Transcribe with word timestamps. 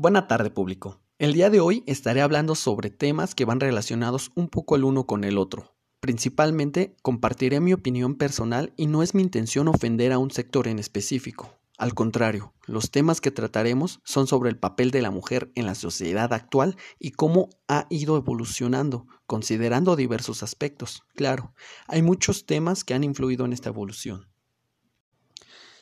Buena 0.00 0.28
tarde 0.28 0.48
público. 0.48 1.00
El 1.18 1.32
día 1.32 1.50
de 1.50 1.58
hoy 1.58 1.82
estaré 1.88 2.20
hablando 2.20 2.54
sobre 2.54 2.88
temas 2.88 3.34
que 3.34 3.44
van 3.44 3.58
relacionados 3.58 4.30
un 4.36 4.46
poco 4.46 4.76
el 4.76 4.84
uno 4.84 5.08
con 5.08 5.24
el 5.24 5.36
otro. 5.36 5.74
Principalmente 5.98 6.94
compartiré 7.02 7.58
mi 7.58 7.72
opinión 7.72 8.14
personal 8.14 8.72
y 8.76 8.86
no 8.86 9.02
es 9.02 9.16
mi 9.16 9.22
intención 9.22 9.66
ofender 9.66 10.12
a 10.12 10.18
un 10.18 10.30
sector 10.30 10.68
en 10.68 10.78
específico. 10.78 11.58
Al 11.78 11.94
contrario, 11.94 12.54
los 12.64 12.92
temas 12.92 13.20
que 13.20 13.32
trataremos 13.32 13.98
son 14.04 14.28
sobre 14.28 14.50
el 14.50 14.56
papel 14.56 14.92
de 14.92 15.02
la 15.02 15.10
mujer 15.10 15.50
en 15.56 15.66
la 15.66 15.74
sociedad 15.74 16.32
actual 16.32 16.76
y 17.00 17.10
cómo 17.10 17.48
ha 17.66 17.88
ido 17.90 18.16
evolucionando, 18.16 19.08
considerando 19.26 19.96
diversos 19.96 20.44
aspectos. 20.44 21.02
Claro, 21.16 21.54
hay 21.88 22.02
muchos 22.02 22.46
temas 22.46 22.84
que 22.84 22.94
han 22.94 23.02
influido 23.02 23.44
en 23.46 23.52
esta 23.52 23.70
evolución. 23.70 24.28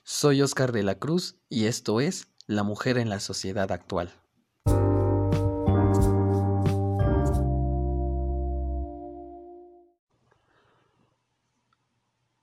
Soy 0.05 0.41
Oscar 0.41 0.73
de 0.73 0.84
la 0.84 0.98
Cruz 0.98 1.37
y 1.51 1.66
esto 1.66 2.01
es 2.01 2.28
La 2.48 2.62
mujer 2.62 2.96
en 2.96 3.09
la 3.09 3.18
sociedad 3.18 3.73
actual. 3.73 4.12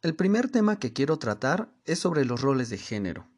El 0.02 0.16
primer 0.18 0.50
tema 0.50 0.78
que 0.78 0.92
quiero 0.92 1.20
tratar 1.20 1.70
es 1.86 2.00
sobre 2.00 2.26
los 2.26 2.42
roles 2.42 2.70
de 2.70 2.78
género. 2.78 3.30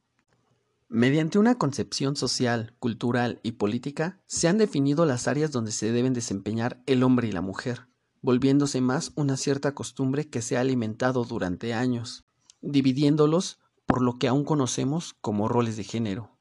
Mediante 0.90 1.38
una 1.38 1.60
concepción 1.60 2.16
social, 2.16 2.74
cultural 2.80 3.40
y 3.44 3.52
política, 3.52 4.20
se 4.26 4.48
han 4.48 4.58
definido 4.58 5.06
las 5.06 5.28
áreas 5.28 5.52
donde 5.52 5.72
se 5.72 5.92
deben 5.92 6.14
desempeñar 6.14 6.82
el 6.88 7.04
hombre 7.04 7.28
y 7.28 7.32
la 7.32 7.42
mujer, 7.42 7.86
volviéndose 8.24 8.82
más 8.82 9.12
una 9.14 9.38
cierta 9.38 9.76
costumbre 9.76 10.32
que 10.32 10.42
se 10.42 10.58
ha 10.58 10.62
alimentado 10.62 11.26
durante 11.26 11.76
años, 11.76 12.26
dividiéndolos 12.62 13.60
por 13.86 14.02
lo 14.02 14.18
que 14.18 14.28
aún 14.28 14.44
conocemos 14.44 15.14
como 15.22 15.48
roles 15.48 15.78
de 15.78 15.84
género. 15.84 16.35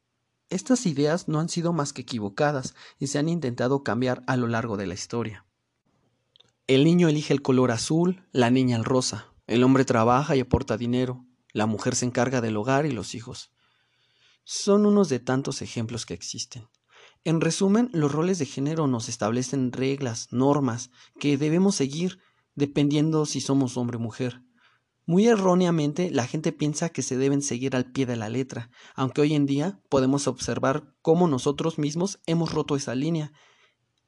Estas 0.55 0.87
ideas 0.87 1.27
no 1.27 1.41
han 1.41 1.49
sido 1.49 1.73
más 1.73 1.93
que 1.93 2.03
equivocadas 2.03 2.77
y 3.01 3.09
se 3.09 3.19
han 3.19 3.29
intentado 3.29 3.83
cambiar 3.83 4.23
a 4.29 4.37
lo 4.37 4.47
largo 4.47 4.77
de 4.77 4.87
la 4.87 4.95
historia. 4.95 5.45
El 6.69 6.85
niño 6.85 7.09
elige 7.09 7.33
el 7.33 7.43
color 7.43 7.73
azul, 7.73 8.25
la 8.31 8.51
niña 8.51 8.77
el 8.77 8.85
rosa, 8.85 9.33
el 9.49 9.65
hombre 9.65 9.85
trabaja 9.85 10.37
y 10.37 10.41
aporta 10.41 10.77
dinero, 10.77 11.27
la 11.53 11.67
mujer 11.67 11.97
se 11.97 12.07
encarga 12.07 12.41
del 12.41 12.57
hogar 12.57 12.87
y 12.87 12.93
los 12.93 13.17
hijos. 13.17 13.51
Son 14.45 14.87
unos 14.87 15.09
de 15.09 15.19
tantos 15.19 15.61
ejemplos 15.61 16.07
que 16.07 16.15
existen. 16.15 16.69
En 17.25 17.41
resumen, 17.41 17.91
los 17.93 18.13
roles 18.13 18.39
de 18.39 18.47
género 18.47 18.87
nos 18.87 19.09
establecen 19.09 19.73
reglas, 19.73 20.29
normas, 20.31 20.93
que 21.19 21.37
debemos 21.37 21.75
seguir 21.75 22.21
dependiendo 22.55 23.27
si 23.27 23.41
somos 23.41 23.77
hombre 23.77 23.97
o 23.97 24.01
mujer. 24.01 24.41
Muy 25.07 25.27
erróneamente, 25.27 26.11
la 26.11 26.27
gente 26.27 26.51
piensa 26.51 26.89
que 26.89 27.03
se 27.03 27.19
deben 27.19 27.43
seguir 27.43 27.77
al 27.77 27.93
pie 27.93 28.07
de 28.07 28.17
la 28.17 28.31
letra, 28.31 28.71
aunque 28.95 29.21
hoy 29.21 29.35
en 29.35 29.45
día 29.45 29.79
podemos 29.91 30.27
observar 30.27 30.95
cómo 31.03 31.29
nosotros 31.29 31.79
mismos 31.79 32.21
hemos 32.27 32.53
roto 32.53 32.75
esa 32.75 32.95
línea 32.95 33.31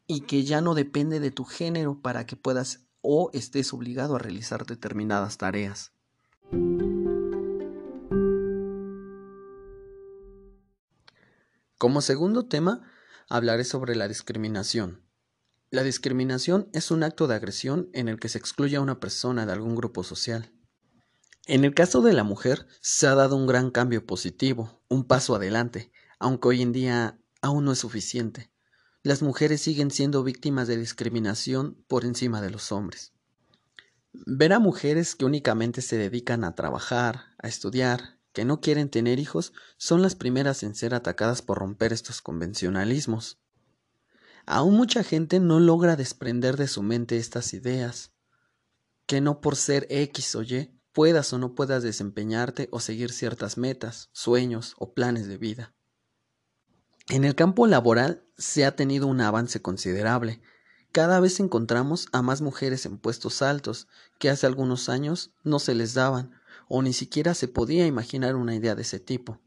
y 0.07 0.23
que 0.23 0.45
ya 0.45 0.63
no 0.63 0.75
depende 0.75 1.21
de 1.21 1.31
tu 1.31 1.45
género 1.45 2.01
para 2.01 2.25
que 2.25 2.37
puedas 2.37 2.87
o 3.03 3.29
estés 3.35 3.75
obligado 3.75 4.17
a 4.17 4.19
realizar 4.19 4.65
determinadas 4.65 5.37
tareas. 5.37 5.93
Como 11.77 12.01
segundo 12.01 12.47
tema, 12.47 12.91
hablaré 13.29 13.65
sobre 13.65 13.97
la 13.97 14.09
discriminación. 14.09 15.03
La 15.71 15.83
discriminación 15.83 16.71
es 16.73 16.91
un 16.91 17.03
acto 17.03 17.27
de 17.27 17.35
agresión 17.35 17.91
en 17.93 18.09
el 18.09 18.19
que 18.19 18.31
se 18.31 18.39
excluye 18.39 18.77
a 18.77 18.81
una 18.81 18.99
persona 18.99 19.45
de 19.45 19.53
algún 19.53 19.77
grupo 19.77 20.03
social. 20.03 20.56
En 21.47 21.65
el 21.65 21.75
caso 21.75 22.03
de 22.03 22.13
la 22.13 22.25
mujer, 22.25 22.67
se 22.81 23.07
ha 23.07 23.15
dado 23.15 23.37
un 23.37 23.47
gran 23.47 23.71
cambio 23.71 24.05
positivo, 24.05 24.83
un 24.89 25.05
paso 25.05 25.35
adelante, 25.35 25.91
aunque 26.19 26.49
hoy 26.49 26.63
en 26.63 26.73
día 26.73 27.19
aún 27.41 27.65
no 27.65 27.73
es 27.73 27.79
suficiente 27.79 28.51
las 29.07 29.23
mujeres 29.23 29.61
siguen 29.61 29.93
siendo 29.93 30.25
víctimas 30.25 30.67
de 30.67 30.77
discriminación 30.77 31.77
por 31.87 32.05
encima 32.05 32.43
de 32.43 32.51
los 32.51 32.73
hombres. 32.73 33.13
Ver 34.13 34.53
a 34.53 34.59
mujeres 34.59 35.15
que 35.15 35.25
únicamente 35.25 35.81
se 35.81 35.97
dedican 35.97 36.43
a 36.43 36.57
trabajar, 36.57 37.27
a 37.39 37.47
estudiar, 37.47 38.19
que 38.33 38.45
no 38.45 38.61
quieren 38.61 38.91
tener 38.91 39.21
hijos, 39.21 39.53
son 39.77 40.03
las 40.03 40.17
primeras 40.17 40.65
en 40.65 40.75
ser 40.75 40.93
atacadas 40.93 41.41
por 41.41 41.59
romper 41.59 41.93
estos 41.93 42.21
convencionalismos. 42.21 43.39
Aún 44.45 44.75
mucha 44.75 45.05
gente 45.05 45.39
no 45.39 45.61
logra 45.61 45.95
desprender 45.95 46.57
de 46.57 46.67
su 46.67 46.83
mente 46.83 47.17
estas 47.17 47.55
ideas, 47.55 48.11
que 49.07 49.21
no 49.21 49.41
por 49.41 49.55
ser 49.55 49.87
X 49.89 50.35
o 50.35 50.43
Y 50.43 50.76
puedas 50.97 51.31
o 51.35 51.39
no 51.39 51.55
puedas 51.55 51.83
desempeñarte 51.83 52.71
o 52.73 52.81
seguir 52.81 53.13
ciertas 53.13 53.59
metas, 53.59 54.09
sueños 54.13 54.75
o 54.79 54.95
planes 54.95 55.29
de 55.29 55.37
vida. 55.37 55.75
En 57.11 57.25
el 57.27 57.35
campo 57.35 57.67
laboral 57.67 58.25
se 58.39 58.65
ha 58.65 58.77
tenido 58.77 59.07
un 59.07 59.21
avance 59.21 59.61
considerable. 59.61 60.41
Cada 60.93 61.21
vez 61.21 61.39
encontramos 61.39 62.09
a 62.13 62.23
más 62.23 62.41
mujeres 62.41 62.87
en 62.87 62.97
puestos 62.97 63.43
altos 63.43 63.89
que 64.19 64.31
hace 64.31 64.47
algunos 64.47 64.89
años 64.89 65.35
no 65.45 65.59
se 65.59 65.75
les 65.75 65.93
daban 65.93 66.31
o 66.67 66.81
ni 66.81 66.95
siquiera 66.95 67.35
se 67.35 67.47
podía 67.47 67.87
imaginar 67.87 68.35
una 68.35 68.55
idea 68.55 68.75
de 68.75 68.81
ese 68.81 68.99
tipo, 68.99 69.43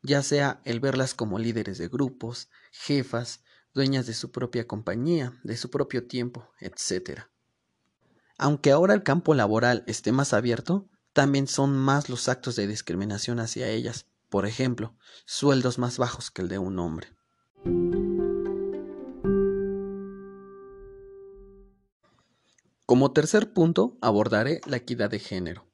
ya 0.00 0.22
sea 0.22 0.62
el 0.64 0.80
verlas 0.80 1.12
como 1.12 1.38
líderes 1.38 1.76
de 1.76 1.88
grupos, 1.88 2.48
jefas, 2.72 3.40
dueñas 3.74 4.06
de 4.06 4.14
su 4.14 4.32
propia 4.32 4.66
compañía, 4.66 5.38
de 5.44 5.58
su 5.58 5.68
propio 5.68 6.06
tiempo, 6.06 6.50
etc. 6.58 7.28
Aunque 8.38 8.70
ahora 8.70 8.92
el 8.92 9.02
campo 9.02 9.34
laboral 9.34 9.82
esté 9.86 10.12
más 10.12 10.34
abierto, 10.34 10.88
también 11.12 11.46
son 11.46 11.76
más 11.76 12.10
los 12.10 12.28
actos 12.28 12.56
de 12.56 12.66
discriminación 12.66 13.40
hacia 13.40 13.68
ellas, 13.68 14.06
por 14.28 14.44
ejemplo, 14.44 14.94
sueldos 15.24 15.78
más 15.78 15.96
bajos 15.96 16.30
que 16.30 16.42
el 16.42 16.48
de 16.48 16.58
un 16.58 16.78
hombre. 16.78 17.08
Como 22.84 23.12
tercer 23.12 23.52
punto, 23.52 23.96
abordaré 24.02 24.60
la 24.66 24.76
equidad 24.76 25.10
de 25.10 25.18
género. 25.18 25.66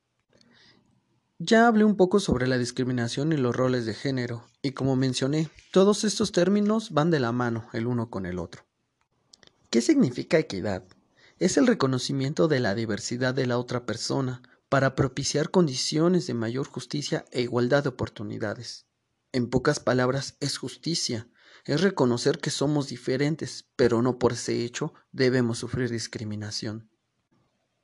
Ya 1.39 1.67
hablé 1.67 1.85
un 1.85 1.97
poco 1.97 2.21
sobre 2.21 2.47
la 2.47 2.57
discriminación 2.57 3.33
y 3.33 3.37
los 3.37 3.57
roles 3.57 3.85
de 3.85 3.95
género, 3.95 4.47
y 4.63 4.71
como 4.71 4.95
mencioné, 4.95 5.51
todos 5.73 6.05
estos 6.05 6.31
términos 6.31 6.93
van 6.93 7.11
de 7.11 7.19
la 7.19 7.33
mano 7.33 7.69
el 7.73 7.89
uno 7.89 8.09
con 8.09 8.25
el 8.25 8.39
otro. 8.39 8.63
¿Qué 9.69 9.81
significa 9.81 10.39
equidad? 10.39 10.85
Es 11.43 11.57
el 11.57 11.67
reconocimiento 11.67 12.47
de 12.47 12.61
la 12.61 12.73
diversidad 12.77 13.35
de 13.35 13.49
la 13.49 13.59
otra 13.59 13.85
persona, 13.85 14.43
para 14.69 14.95
propiciar 14.95 15.51
condiciones 15.51 16.29
de 16.29 16.35
mayor 16.35 16.69
justicia 16.69 17.25
e 17.33 17.43
igualdad 17.43 17.83
de 17.83 17.89
oportunidades. 17.89 18.87
En 19.33 19.51
pocas 19.51 19.81
palabras, 19.81 20.37
es 20.39 20.57
justicia, 20.57 21.29
es 21.65 21.81
reconocer 21.81 22.39
que 22.39 22.51
somos 22.51 22.87
diferentes, 22.87 23.67
pero 23.75 24.03
no 24.03 24.21
por 24.21 24.35
ese 24.35 24.65
hecho 24.65 24.95
debemos 25.11 25.59
sufrir 25.59 25.91
discriminación. 25.91 26.93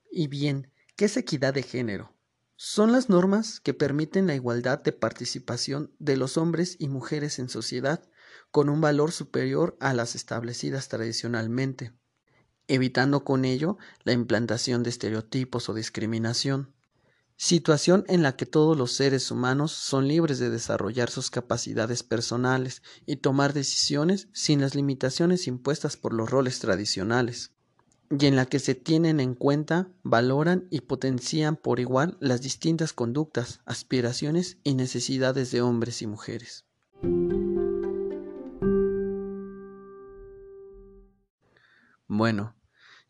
Y 0.09 0.29
bien, 0.29 0.73
¿qué 0.95 1.07
es 1.07 1.17
equidad 1.17 1.53
de 1.53 1.65
género? 1.65 2.15
Son 2.55 2.93
las 2.93 3.09
normas 3.09 3.59
que 3.59 3.75
permiten 3.75 4.29
la 4.29 4.37
igualdad 4.37 4.81
de 4.85 4.93
participación 4.93 5.93
de 5.99 6.17
los 6.17 6.37
hombres 6.37 6.77
y 6.79 6.87
mujeres 6.87 7.41
en 7.41 7.49
sociedad 7.49 8.09
con 8.53 8.69
un 8.69 8.81
valor 8.81 9.11
superior 9.11 9.77
a 9.81 9.95
las 9.95 10.15
establecidas 10.15 10.87
tradicionalmente, 10.87 11.93
evitando 12.69 13.25
con 13.25 13.45
ello 13.45 13.79
la 14.05 14.12
implantación 14.12 14.83
de 14.83 14.91
estereotipos 14.91 15.69
o 15.69 15.75
discriminación 15.75 16.73
situación 17.39 18.05
en 18.09 18.23
la 18.23 18.34
que 18.34 18.47
todos 18.47 18.77
los 18.77 18.93
seres 18.93 19.31
humanos 19.31 19.71
son 19.71 20.09
libres 20.09 20.41
de 20.41 20.51
desarrollar 20.51 21.09
sus 21.09 21.31
capacidades 21.31 22.03
personales 22.03 22.83
y 23.06 23.17
tomar 23.17 23.55
decisiones 23.55 24.29
sin 24.33 24.61
las 24.61 24.75
limitaciones 24.75 25.47
impuestas 25.47 25.97
por 25.97 26.12
los 26.12 26.29
roles 26.29 26.59
tradicionales, 26.59 27.53
y 28.11 28.26
en 28.26 28.35
la 28.35 28.44
que 28.47 28.59
se 28.59 28.75
tienen 28.75 29.20
en 29.20 29.35
cuenta, 29.35 29.88
valoran 30.03 30.67
y 30.70 30.81
potencian 30.81 31.55
por 31.55 31.79
igual 31.79 32.17
las 32.20 32.43
distintas 32.43 32.93
conductas, 32.93 33.61
aspiraciones 33.67 34.59
y 34.65 34.75
necesidades 34.75 35.53
de 35.53 35.62
hombres 35.62 36.03
y 36.03 36.09
mujeres. 36.09 36.65
Bueno, 42.09 42.57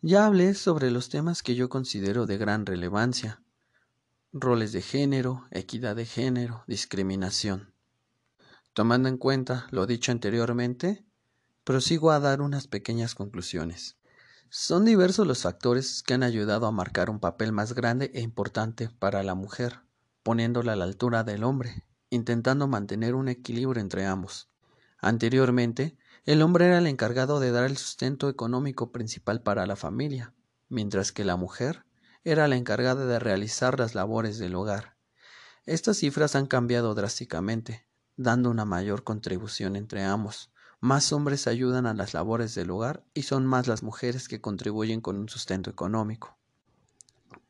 ya 0.01 0.27
hablé 0.27 0.55
sobre 0.55 0.91
los 0.91 1.09
temas 1.09 1.43
que 1.43 1.55
yo 1.55 1.69
considero 1.69 2.27
de 2.27 2.39
gran 2.39 2.67
relevancia, 2.67 3.43
roles 4.33 4.73
de 4.73 4.83
género, 4.83 5.47
equidad 5.51 5.97
de 5.97 6.07
género, 6.07 6.63
discriminación. 6.67 7.73
Tomando 8.75 9.09
en 9.09 9.17
cuenta 9.17 9.67
lo 9.71 9.87
dicho 9.87 10.13
anteriormente, 10.13 11.05
prosigo 11.65 12.13
a 12.13 12.21
dar 12.21 12.41
unas 12.41 12.69
pequeñas 12.69 13.15
conclusiones. 13.15 13.97
Son 14.51 14.85
diversos 14.85 15.27
los 15.27 15.43
factores 15.43 16.03
que 16.03 16.15
han 16.15 16.23
ayudado 16.23 16.67
a 16.67 16.73
marcar 16.73 17.11
un 17.11 17.19
papel 17.19 17.53
más 17.53 17.75
grande 17.75 18.11
e 18.15 18.21
importante 18.21 18.89
para 18.99 19.23
la 19.23 19.35
mujer, 19.35 19.81
poniéndola 20.23 20.75
a 20.75 20.77
la 20.77 20.85
altura 20.85 21.25
del 21.25 21.43
hombre, 21.43 21.85
intentando 22.09 22.69
mantener 22.69 23.15
un 23.15 23.29
equilibrio 23.29 23.83
entre 23.83 24.07
ambos. 24.07 24.49
Anteriormente, 25.01 25.99
el 26.29 26.43
hombre 26.43 26.67
era 26.67 26.77
el 26.77 26.87
encargado 26.87 27.41
de 27.41 27.51
dar 27.53 27.65
el 27.65 27.79
sustento 27.79 28.29
económico 28.29 28.93
principal 28.93 29.41
para 29.41 29.65
la 29.65 29.77
familia, 29.77 30.35
mientras 30.69 31.11
que 31.11 31.25
la 31.25 31.37
mujer 31.37 31.87
era 32.23 32.47
la 32.49 32.57
encargada 32.57 33.07
de 33.07 33.19
realizar 33.19 33.79
las 33.79 33.95
labores 33.95 34.37
del 34.37 34.55
hogar. 34.55 34.99
Estas 35.65 35.97
cifras 35.97 36.37
han 36.37 36.47
cambiado 36.47 36.95
drásticamente, 36.95 37.87
dando 38.19 38.51
una 38.51 38.67
mayor 38.67 39.05
contribución 39.05 39.75
entre 39.75 40.05
ambos, 40.05 40.53
más 40.81 41.15
hombres 41.15 41.47
ayudan 41.47 41.87
a 41.87 41.95
las 41.95 42.13
labores 42.13 42.55
del 42.55 42.73
hogar 42.73 43.07
y 43.15 43.23
son 43.23 43.47
más 43.47 43.67
las 43.67 43.83
mujeres 43.83 44.29
que 44.29 44.43
contribuyen 44.43 45.01
con 45.01 45.17
un 45.17 45.31
sustento 45.31 45.71
económico. 45.71 46.37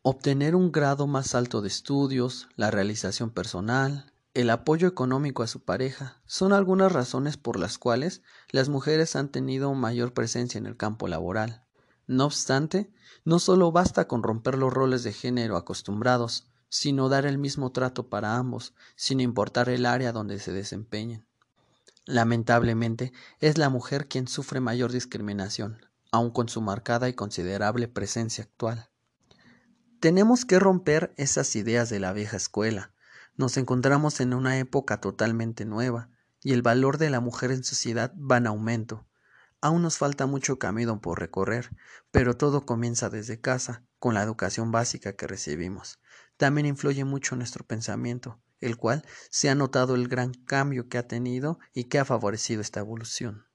Obtener 0.03 0.55
un 0.55 0.71
grado 0.71 1.09
más 1.09 1.35
alto 1.35 1.63
de 1.63 1.67
estudios, 1.67 2.47
la 2.55 2.71
realización 2.71 3.31
personal, 3.31 4.13
el 4.41 4.51
apoyo 4.51 4.87
económico 4.87 5.43
a 5.43 5.49
su 5.49 5.65
pareja 5.65 6.23
son 6.25 6.53
algunas 6.53 6.93
razones 6.93 7.37
por 7.37 7.59
las 7.59 7.77
cuales 7.77 8.23
las 8.53 8.69
mujeres 8.69 9.17
han 9.17 9.31
tenido 9.31 9.75
mayor 9.75 10.15
presencia 10.15 10.59
en 10.59 10.67
el 10.67 10.77
campo 10.77 11.09
laboral. 11.09 11.65
No 12.07 12.27
obstante, 12.27 12.89
no 13.25 13.41
solo 13.41 13.73
basta 13.73 14.07
con 14.07 14.23
romper 14.23 14.57
los 14.57 14.73
roles 14.73 15.03
de 15.03 15.13
género 15.13 15.57
acostumbrados, 15.57 16.47
sino 16.69 17.09
dar 17.09 17.27
el 17.27 17.37
mismo 17.37 17.73
trato 17.73 18.09
para 18.11 18.37
ambos, 18.37 18.75
sin 18.95 19.19
importar 19.19 19.69
el 19.71 19.85
área 19.85 20.13
donde 20.13 20.39
se 20.39 20.53
desempeñen. 20.53 21.27
Lamentablemente, 22.05 23.13
es 23.41 23.59
la 23.59 23.71
mujer 23.71 24.07
quien 24.07 24.29
sufre 24.29 24.61
mayor 24.61 24.93
discriminación, 24.93 25.85
aun 26.13 26.31
con 26.31 26.49
su 26.49 26.61
marcada 26.61 27.09
y 27.09 27.13
considerable 27.13 27.89
presencia 27.89 28.45
actual. 28.45 28.89
Tenemos 29.99 30.45
que 30.45 30.61
romper 30.61 31.13
esas 31.17 31.57
ideas 31.57 31.91
de 31.91 31.99
la 31.99 32.13
vieja 32.13 32.37
escuela. 32.37 32.93
Nos 33.39 33.57
encontramos 33.57 34.19
en 34.19 34.35
una 34.35 34.59
época 34.59 35.01
totalmente 35.01 35.65
nueva, 35.65 36.11
y 36.43 36.55
el 36.55 36.63
valor 36.63 36.99
de 36.99 37.09
la 37.09 37.21
mujer 37.21 37.53
en 37.53 37.63
sociedad 37.63 38.13
va 38.19 38.39
en 38.39 38.49
aumento. 38.49 39.07
Aún 39.61 39.81
nos 39.81 39.97
falta 39.97 40.27
mucho 40.27 40.59
camino 40.59 41.01
por 41.01 41.21
recorrer, 41.21 41.71
pero 42.11 42.37
todo 42.37 42.67
comienza 42.67 43.11
desde 43.11 43.41
casa, 43.41 43.85
con 44.01 44.15
la 44.15 44.25
educación 44.25 44.73
básica 44.73 45.13
que 45.13 45.29
recibimos. 45.29 46.01
También 46.37 46.67
influye 46.67 47.05
mucho 47.05 47.37
nuestro 47.37 47.65
pensamiento, 47.65 48.41
el 48.61 48.77
cual 48.77 49.05
se 49.31 49.49
ha 49.49 49.55
notado 49.55 49.95
el 49.95 50.09
gran 50.09 50.35
cambio 50.35 50.89
que 50.89 50.99
ha 50.99 51.07
tenido 51.07 51.61
y 51.73 51.85
que 51.85 52.01
ha 52.01 52.05
favorecido 52.05 52.61
esta 52.61 52.81
evolución. 52.81 53.47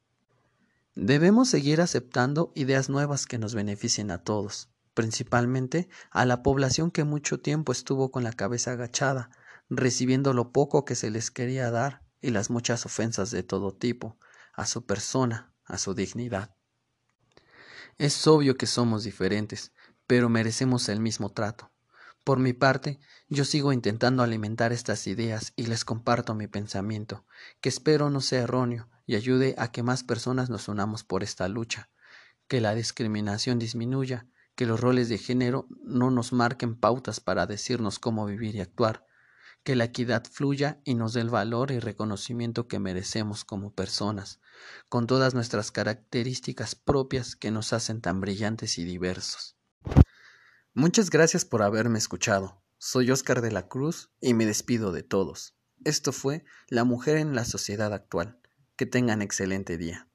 Debemos 0.95 1.49
seguir 1.49 1.81
aceptando 1.81 2.53
ideas 2.55 2.87
nuevas 2.89 3.25
que 3.25 3.37
nos 3.37 3.53
beneficien 3.53 4.11
a 4.11 4.23
todos, 4.23 4.69
principalmente 4.93 5.89
a 6.09 6.23
la 6.25 6.41
población 6.41 6.89
que 6.89 7.03
mucho 7.03 7.41
tiempo 7.41 7.73
estuvo 7.73 8.11
con 8.11 8.23
la 8.23 8.31
cabeza 8.31 8.71
agachada, 8.71 9.29
recibiendo 9.77 10.33
lo 10.33 10.51
poco 10.51 10.85
que 10.85 10.95
se 10.95 11.11
les 11.11 11.31
quería 11.31 11.71
dar 11.71 12.03
y 12.21 12.31
las 12.31 12.49
muchas 12.49 12.85
ofensas 12.85 13.31
de 13.31 13.43
todo 13.43 13.73
tipo, 13.73 14.17
a 14.53 14.65
su 14.65 14.85
persona, 14.85 15.53
a 15.65 15.77
su 15.77 15.93
dignidad. 15.93 16.55
Es 17.97 18.25
obvio 18.27 18.57
que 18.57 18.65
somos 18.65 19.03
diferentes, 19.03 19.71
pero 20.07 20.29
merecemos 20.29 20.89
el 20.89 20.99
mismo 20.99 21.31
trato. 21.31 21.71
Por 22.23 22.39
mi 22.39 22.53
parte, 22.53 22.99
yo 23.27 23.43
sigo 23.43 23.73
intentando 23.73 24.23
alimentar 24.23 24.71
estas 24.71 25.07
ideas 25.07 25.51
y 25.55 25.65
les 25.65 25.83
comparto 25.83 26.33
mi 26.33 26.47
pensamiento, 26.47 27.25
que 27.59 27.69
espero 27.69 28.09
no 28.09 28.21
sea 28.21 28.43
erróneo 28.43 28.89
y 29.05 29.15
ayude 29.15 29.55
a 29.57 29.71
que 29.71 29.83
más 29.83 30.03
personas 30.03 30.49
nos 30.49 30.69
unamos 30.69 31.03
por 31.03 31.23
esta 31.23 31.47
lucha, 31.49 31.89
que 32.47 32.61
la 32.61 32.75
discriminación 32.75 33.59
disminuya, 33.59 34.25
que 34.55 34.65
los 34.65 34.79
roles 34.79 35.09
de 35.09 35.17
género 35.17 35.67
no 35.83 36.11
nos 36.11 36.31
marquen 36.31 36.75
pautas 36.75 37.19
para 37.19 37.45
decirnos 37.45 37.99
cómo 37.99 38.25
vivir 38.25 38.55
y 38.55 38.61
actuar, 38.61 39.05
que 39.63 39.75
la 39.75 39.85
equidad 39.85 40.23
fluya 40.29 40.81
y 40.83 40.95
nos 40.95 41.13
dé 41.13 41.21
el 41.21 41.29
valor 41.29 41.71
y 41.71 41.79
reconocimiento 41.79 42.67
que 42.67 42.79
merecemos 42.79 43.45
como 43.45 43.73
personas, 43.73 44.39
con 44.89 45.07
todas 45.07 45.33
nuestras 45.33 45.71
características 45.71 46.75
propias 46.75 47.35
que 47.35 47.51
nos 47.51 47.73
hacen 47.73 48.01
tan 48.01 48.19
brillantes 48.19 48.77
y 48.77 48.83
diversos. 48.83 49.57
Muchas 50.73 51.09
gracias 51.09 51.45
por 51.45 51.61
haberme 51.61 51.97
escuchado. 51.97 52.61
Soy 52.77 53.11
Oscar 53.11 53.41
de 53.41 53.51
la 53.51 53.67
Cruz 53.67 54.09
y 54.19 54.33
me 54.33 54.45
despido 54.45 54.91
de 54.91 55.03
todos. 55.03 55.55
Esto 55.85 56.11
fue 56.11 56.43
La 56.67 56.83
mujer 56.83 57.17
en 57.17 57.35
la 57.35 57.45
sociedad 57.45 57.93
actual. 57.93 58.39
Que 58.75 58.85
tengan 58.87 59.21
excelente 59.21 59.77
día. 59.77 60.09